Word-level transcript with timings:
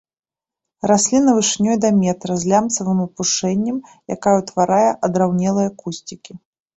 Расліна 0.91 1.33
вышынёй 1.39 1.75
да 1.83 1.89
метра 2.03 2.37
з 2.43 2.49
лямцавым 2.51 2.99
апушэннем, 3.07 3.77
якая 4.15 4.33
ўтварае 4.41 4.89
адраўнелыя 5.09 5.69
кусцікі. 5.83 6.33